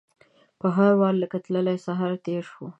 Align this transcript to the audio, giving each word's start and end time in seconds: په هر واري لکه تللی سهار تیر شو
په 0.59 0.67
هر 0.75 0.91
واري 0.99 1.17
لکه 1.23 1.37
تللی 1.45 1.77
سهار 1.85 2.13
تیر 2.25 2.43
شو 2.51 2.65